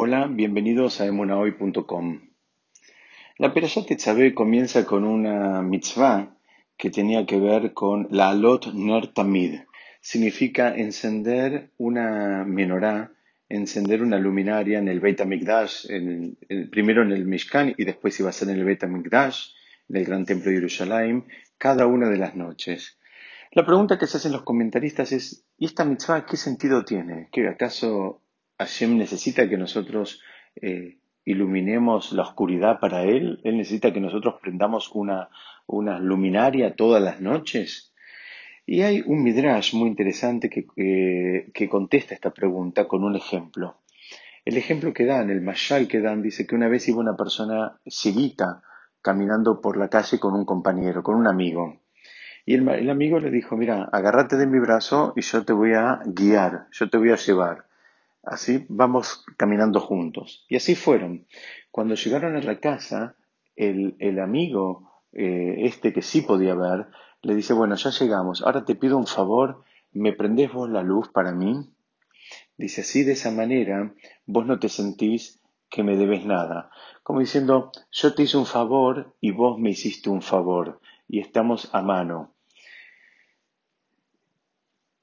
[0.00, 2.20] Hola, bienvenidos a emunahoy.com.
[3.38, 6.36] La Perashat Tetzaveh comienza con una mitzvah
[6.76, 9.56] que tenía que ver con la alot ner tamid.
[10.00, 13.10] Significa encender una menorá,
[13.48, 15.88] encender una luminaria en el Beit HaMikdash,
[16.70, 19.48] primero en el Mishkan y después iba a ser en el Beit HaMikdash,
[19.88, 21.24] en el Gran Templo de Jerusalén,
[21.58, 23.00] cada una de las noches.
[23.50, 27.28] La pregunta que se hacen los comentaristas es, ¿y esta mitzvah qué sentido tiene?
[27.32, 28.22] ¿Que acaso
[28.58, 30.20] Hashem necesita que nosotros
[30.60, 33.40] eh, iluminemos la oscuridad para Él.
[33.44, 35.28] Él necesita que nosotros prendamos una,
[35.66, 37.92] una luminaria todas las noches.
[38.66, 40.66] Y hay un midrash muy interesante que,
[41.54, 43.76] que, contesta esta pregunta con un ejemplo.
[44.44, 47.78] El ejemplo que dan, el mashal que dan, dice que una vez iba una persona
[47.88, 48.62] cieguita
[49.00, 51.80] caminando por la calle con un compañero, con un amigo.
[52.44, 55.74] Y el, el amigo le dijo, mira, agárrate de mi brazo y yo te voy
[55.74, 57.67] a guiar, yo te voy a llevar.
[58.22, 60.44] Así vamos caminando juntos.
[60.48, 61.26] Y así fueron.
[61.70, 63.16] Cuando llegaron a la casa,
[63.56, 66.86] el, el amigo, eh, este que sí podía ver,
[67.22, 71.08] le dice, bueno, ya llegamos, ahora te pido un favor, ¿me prendés vos la luz
[71.08, 71.70] para mí?
[72.56, 73.94] Dice, así de esa manera,
[74.26, 76.70] vos no te sentís que me debes nada.
[77.02, 81.70] Como diciendo, yo te hice un favor y vos me hiciste un favor y estamos
[81.72, 82.34] a mano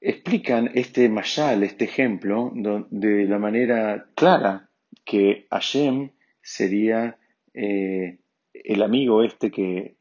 [0.08, 4.70] explican este mayal, este ejemplo, de la manera clara
[5.04, 6.10] que Hashem
[6.42, 7.18] sería
[7.54, 8.18] eh,
[8.52, 9.96] el amigo este que,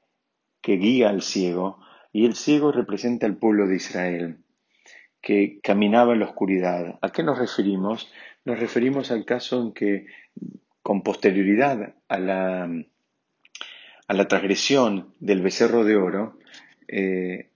[0.61, 1.79] que guía al ciego,
[2.13, 4.37] y el ciego representa al pueblo de Israel,
[5.21, 6.99] que caminaba en la oscuridad.
[7.01, 8.11] ¿A qué nos referimos?
[8.45, 10.05] Nos referimos al caso en que,
[10.83, 12.69] con posterioridad a la,
[14.07, 16.37] a la transgresión del becerro de oro,
[16.87, 17.49] eh,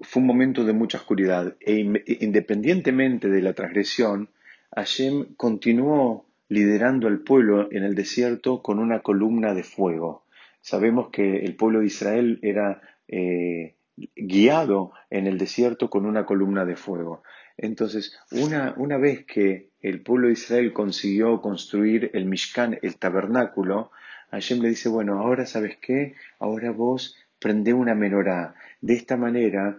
[0.00, 1.74] fue un momento de mucha oscuridad e
[2.20, 4.28] independientemente de la transgresión,
[4.74, 10.24] Hashem continuó liderando al pueblo en el desierto con una columna de fuego.
[10.60, 13.74] Sabemos que el pueblo de Israel era eh,
[14.16, 17.22] guiado en el desierto con una columna de fuego.
[17.56, 23.90] Entonces, una, una vez que el pueblo de Israel consiguió construir el Mishkan, el tabernáculo,
[24.30, 28.54] Hashem le dice, bueno, ahora sabes qué, ahora vos prende una menorá.
[28.80, 29.76] De esta manera,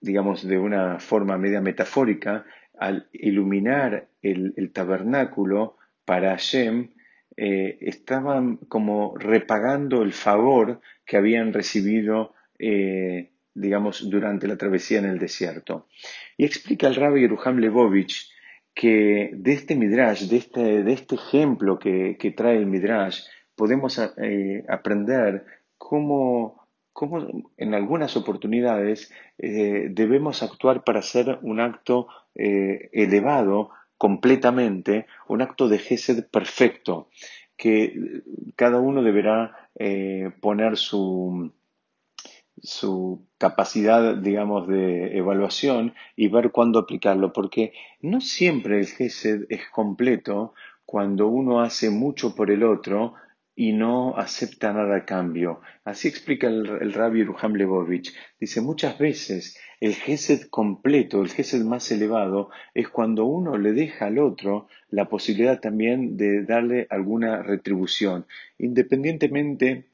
[0.00, 2.46] digamos de una forma media metafórica,
[2.78, 6.90] al iluminar el, tabernáculo para Hashem,
[7.36, 15.06] eh, estaban como repagando el favor que habían recibido, eh, digamos, durante la travesía en
[15.06, 15.88] el desierto.
[16.36, 18.30] Y explica el rabbi Yeruham Levovich
[18.74, 23.22] que de este midrash, de este, de este ejemplo que, trae el midrash,
[23.54, 25.46] podemos eh, aprender
[25.78, 26.65] cómo
[26.96, 33.68] cómo en algunas oportunidades eh, debemos actuar para hacer un acto eh, elevado
[33.98, 37.10] completamente, un acto de Gesed perfecto,
[37.58, 38.22] que
[38.56, 41.52] cada uno deberá eh, poner su,
[42.62, 49.68] su capacidad, digamos, de evaluación y ver cuándo aplicarlo, porque no siempre el Gesed es
[49.68, 50.54] completo
[50.86, 53.12] cuando uno hace mucho por el otro
[53.56, 55.62] y no acepta nada a cambio.
[55.82, 58.14] Así explica el, el rabbi Ruham Lebovich.
[58.38, 64.06] Dice, muchas veces el gesed completo, el gesed más elevado, es cuando uno le deja
[64.06, 68.26] al otro la posibilidad también de darle alguna retribución,
[68.58, 69.86] independientemente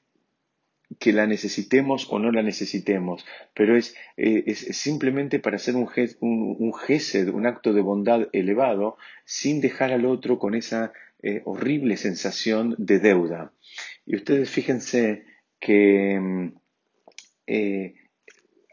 [0.98, 3.24] que la necesitemos o no la necesitemos,
[3.54, 5.88] pero es, eh, simplemente para hacer un,
[6.20, 10.92] un, un gesed, un acto de bondad elevado, sin dejar al otro con esa
[11.22, 13.52] eh, horrible sensación de deuda.
[14.04, 15.24] Y ustedes fíjense
[15.60, 16.48] que mm,
[17.46, 17.94] eh,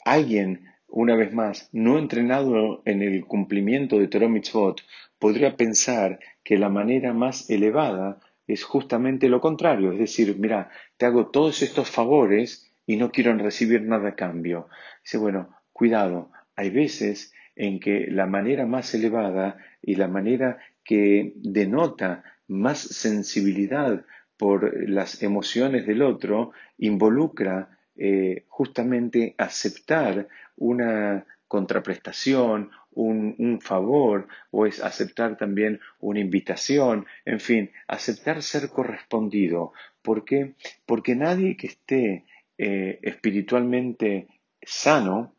[0.03, 4.81] alguien, una vez más, no entrenado en el cumplimiento de Torah Mitzvot,
[5.19, 11.05] podría pensar que la manera más elevada es justamente lo contrario, es decir, mira, te
[11.05, 14.67] hago todos estos favores y no quiero recibir nada a cambio.
[15.03, 21.33] Dice, bueno, cuidado, hay veces en que la manera más elevada y la manera que
[21.35, 24.05] denota más sensibilidad
[24.37, 34.81] por las emociones del otro involucra eh, justamente aceptar una contraprestación, un, favor, o es
[34.81, 39.73] aceptar también una invitación, en fin, aceptar ser correspondido.
[40.01, 40.53] ¿Por qué?
[40.85, 42.25] Porque nadie que esté
[42.57, 44.27] eh, espiritualmente
[44.61, 45.33] sano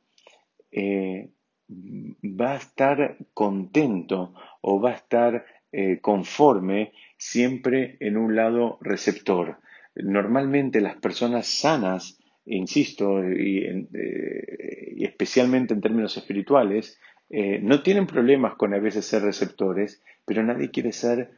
[0.72, 1.30] eh,
[1.70, 9.58] va a estar contento o va a estar eh, conforme siempre en un lado receptor.
[9.94, 13.58] Normalmente las personas sanas, insisto, y,
[13.94, 20.42] eh, especialmente en términos espirituales, eh, no tienen problemas con a veces ser receptores, pero
[20.42, 21.32] nadie quiere ser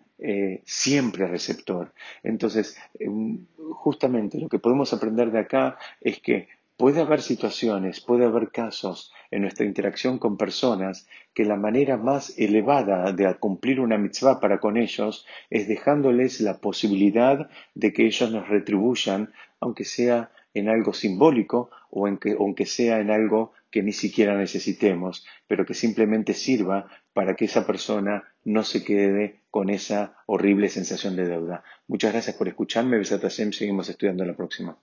[0.65, 1.93] siempre receptor.
[2.23, 6.47] Entonces, em, justamente lo que podemos aprender de acá es que
[6.83, 12.37] puede haber situaciones, puede haber casos en nuestra interacción con personas que la manera más
[12.37, 18.33] elevada de cumplir una mitzvah para con ellos es dejándoles la posibilidad de que ellos
[18.33, 24.37] nos retribuyan, aunque sea en algo simbólico o aunque sea en algo que ni siquiera
[24.37, 30.69] necesitemos, pero que simplemente sirva para que esa persona no se quede con esa horrible
[30.69, 31.63] sensación de deuda.
[31.87, 32.99] Muchas gracias por escucharme.
[32.99, 34.77] Besat seguimos estudiando en la próxima.